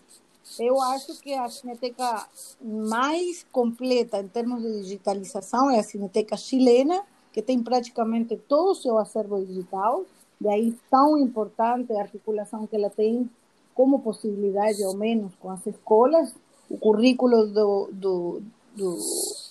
eu 0.58 0.80
acho 0.80 1.20
que 1.20 1.34
a 1.34 1.48
Cineteca 1.50 2.26
mais 2.62 3.44
completa 3.52 4.18
em 4.18 4.28
termos 4.28 4.62
de 4.62 4.80
digitalização 4.80 5.70
é 5.70 5.80
a 5.80 5.82
Cineteca 5.82 6.36
chilena, 6.36 7.02
que 7.30 7.42
tem 7.42 7.62
praticamente 7.62 8.36
todo 8.36 8.70
o 8.70 8.74
seu 8.74 8.96
acervo 8.96 9.44
digital, 9.44 10.06
daí 10.40 10.74
tão 10.90 11.18
importante 11.18 11.92
a 11.92 12.00
articulação 12.00 12.66
que 12.66 12.76
ela 12.76 12.88
tem 12.88 13.28
como 13.76 14.00
possibilidade, 14.00 14.82
ao 14.82 14.94
menos, 14.94 15.34
com 15.36 15.50
as 15.50 15.64
escolas. 15.66 16.34
O 16.68 16.78
currículo 16.78 17.46
do, 17.46 17.88
do, 17.92 18.42
do 18.74 18.98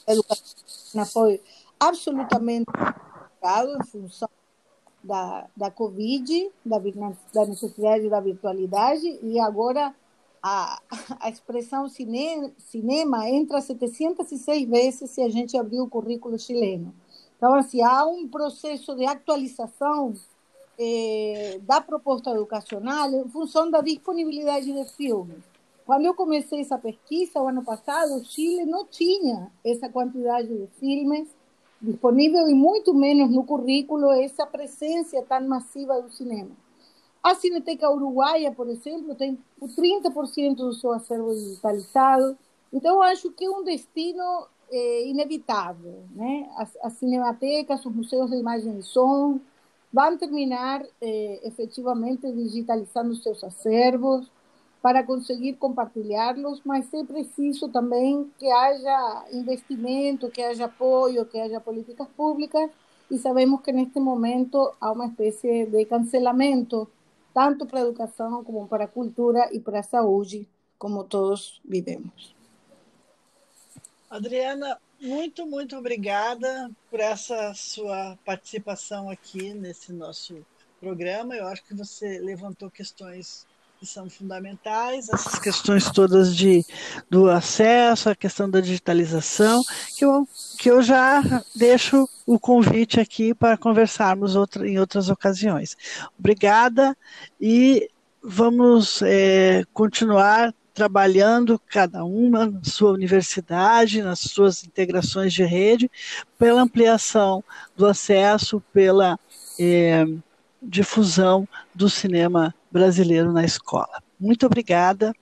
educação 0.08 1.06
foi 1.06 1.42
absolutamente 1.80 2.66
em 3.80 3.86
função 3.86 4.28
da, 5.04 5.48
da 5.56 5.70
Covid, 5.70 6.52
da, 6.66 6.80
da 6.80 7.46
necessidade 7.46 8.10
da 8.10 8.20
virtualidade, 8.20 9.20
e 9.22 9.40
agora 9.40 9.94
a, 10.42 10.82
a 11.22 11.30
expressão 11.30 11.88
cine, 11.88 12.52
cinema 12.58 13.30
entra 13.30 13.62
706 13.62 14.68
vezes 14.68 15.12
se 15.12 15.22
a 15.22 15.30
gente 15.30 15.56
abrir 15.56 15.80
o 15.80 15.88
currículo 15.88 16.40
chileno. 16.40 16.94
Então, 17.38 17.54
assim, 17.54 17.84
há 17.84 18.06
um 18.06 18.28
processo 18.28 18.96
de 18.96 19.06
atualização 19.06 20.16
eh, 20.78 21.60
da 21.64 21.82
proposta 21.82 22.32
educacional 22.32 23.12
em 23.12 23.28
função 23.30 23.70
da 23.70 23.82
disponibilidade 23.82 24.72
de 24.72 24.86
filmes. 24.94 25.44
Quando 25.86 26.06
eu 26.06 26.16
comecei 26.16 26.62
essa 26.62 26.78
pesquisa, 26.78 27.40
ano 27.40 27.64
passado, 27.64 28.16
o 28.16 28.26
Chile 28.26 28.66
não 28.66 28.86
tinha 28.86 29.52
essa 29.64 29.88
quantidade 29.88 30.48
de 30.48 30.68
filmes 30.80 31.30
disponível 31.82 32.48
e 32.48 32.54
muito 32.54 32.94
menos 32.94 33.30
no 33.30 33.44
currículo 33.44 34.10
essa 34.12 34.46
presença 34.48 35.22
tão 35.24 35.48
massiva 35.48 36.02
do 36.02 36.12
cinema. 36.12 36.52
A 37.22 37.36
Cineteca 37.36 37.90
Uruguaia, 37.90 38.52
por 38.52 38.68
exemplo, 38.70 39.16
tem 39.16 39.38
30% 39.62 40.56
do 40.56 40.74
seu 40.74 40.92
acervo 40.92 41.34
digitalizado, 41.34 42.38
então 42.72 43.02
acho 43.02 43.32
que 43.32 43.46
é 43.46 43.50
um 43.50 43.64
destino 43.64 44.48
é, 44.72 45.08
inevitável. 45.08 46.04
Né? 46.16 46.50
As, 46.58 46.76
as, 46.84 46.94
cinematecas, 46.94 47.86
os 47.86 47.96
museus 47.96 48.30
de 48.30 48.38
imagem 48.38 48.78
e 48.78 48.84
som 48.84 49.40
vão 49.96 50.18
terminar 50.18 50.86
é, 51.02 51.48
efetivamente 51.48 52.30
digitalizando 52.30 53.16
seus 53.16 53.42
acervos, 53.46 54.30
para 54.82 55.04
conseguir 55.04 55.54
compartilhá-los, 55.54 56.62
mas 56.66 56.94
é 56.94 57.04
preciso 57.04 57.70
também 57.70 58.30
que 58.38 58.46
haja 58.52 59.26
investimento, 59.32 60.30
que 60.30 60.44
haja 60.44 60.66
apoio, 60.66 61.26
que 61.26 61.40
haja 61.40 61.62
políticas 61.62 62.08
públicas, 62.10 62.70
e 63.10 63.18
sabemos 63.18 63.62
que 63.62 63.72
neste 63.72 64.00
momento 64.00 64.74
há 64.80 64.92
uma 64.92 65.08
espécie 65.08 65.66
de 65.66 65.86
cancelamento, 65.86 66.88
tanto 67.34 67.66
para 67.66 67.80
a 67.80 67.84
educação 67.84 68.44
como 68.44 68.68
para 68.68 68.84
a 68.84 68.88
cultura 68.88 69.50
e 69.52 69.60
para 69.62 69.80
a 69.80 69.84
saúde, 69.84 70.48
como 70.78 71.06
todos 71.06 71.62
vivemos. 71.64 72.36
Adriana, 74.10 74.78
muito, 75.06 75.46
muito 75.46 75.78
obrigada 75.78 76.70
por 76.90 77.00
essa 77.00 77.54
sua 77.54 78.18
participação 78.26 79.10
aqui 79.10 79.54
nesse 79.54 79.94
nosso 79.94 80.46
programa. 80.80 81.36
Eu 81.36 81.48
acho 81.48 81.64
que 81.64 81.76
você 81.76 82.20
levantou 82.20 82.70
questões 82.70 83.46
que 83.80 83.86
são 83.86 84.10
fundamentais, 84.10 85.10
essas 85.10 85.38
questões 85.38 85.92
todas 85.92 86.36
de, 86.36 86.66
do 87.10 87.30
acesso, 87.30 88.10
a 88.10 88.16
questão 88.16 88.50
da 88.50 88.62
digitalização, 88.62 89.62
que 89.98 90.06
eu, 90.06 90.28
que 90.58 90.72
eu 90.72 90.82
já 90.82 91.22
deixo 91.56 92.08
o 92.26 92.40
convite 92.40 93.00
aqui 93.00 93.34
para 93.34 93.58
conversarmos 93.58 94.36
outra, 94.36 94.68
em 94.68 94.80
outras 94.80 95.10
ocasiões. 95.10 95.78
Obrigada 96.18 96.98
e 97.40 97.90
vamos 98.24 99.02
é, 99.04 99.64
continuar 99.74 100.54
trabalhando 100.76 101.60
cada 101.70 102.04
uma 102.04 102.48
na 102.48 102.64
sua 102.64 102.92
universidade, 102.92 104.04
nas 104.04 104.20
suas 104.20 104.66
integrações 104.66 105.34
de 105.34 105.44
rede, 105.44 105.90
pela 106.38 106.62
ampliação 106.62 107.42
do 107.78 107.88
acesso, 107.88 108.62
pela 108.74 109.18
é, 109.58 110.06
difusão 110.62 111.48
do 111.74 111.90
cinema 111.90 112.54
brasileiro 112.70 113.32
na 113.32 113.46
escola. 113.46 114.04
Muito 114.20 114.46
obrigada. 114.46 115.14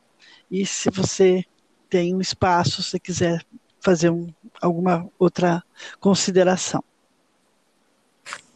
E 0.50 0.66
se 0.66 0.90
você 0.90 1.46
tem 1.88 2.16
um 2.16 2.20
espaço, 2.20 2.82
se 2.82 3.00
quiser 3.00 3.46
fazer 3.80 4.10
um, 4.10 4.34
alguma 4.60 5.08
outra 5.20 5.64
consideração. 6.00 6.84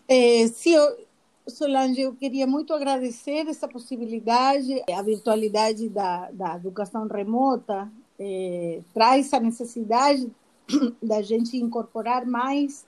É, 0.07 0.47
sim, 0.47 0.73
eu, 0.73 1.06
Solange, 1.47 2.01
eu 2.01 2.13
queria 2.13 2.45
muito 2.45 2.73
agradecer 2.73 3.47
essa 3.47 3.67
possibilidade. 3.67 4.83
A 4.93 5.01
virtualidade 5.01 5.89
da, 5.89 6.29
da 6.31 6.55
educação 6.55 7.07
remota 7.07 7.89
é, 8.19 8.81
traz 8.93 9.33
a 9.33 9.39
necessidade 9.39 10.29
da 11.01 11.21
gente 11.21 11.57
incorporar 11.57 12.25
mais 12.25 12.85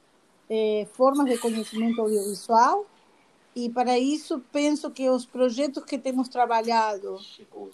é, 0.49 0.87
formas 0.93 1.27
de 1.27 1.37
conhecimento 1.37 2.01
audiovisual 2.01 2.85
e 3.55 3.69
para 3.69 3.97
isso 3.97 4.41
penso 4.51 4.89
que 4.91 5.09
os 5.09 5.25
projetos 5.25 5.83
que 5.83 5.97
temos 5.97 6.29
trabalhado 6.29 7.17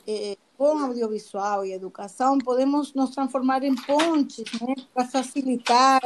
eh, 0.07 0.37
com 0.57 0.79
audiovisual 0.79 1.65
e 1.65 1.73
educação 1.73 2.37
podemos 2.37 2.93
nos 2.93 3.11
transformar 3.11 3.61
em 3.63 3.75
pontes 3.75 4.45
né, 4.61 4.73
para 4.93 5.05
facilitar 5.05 6.01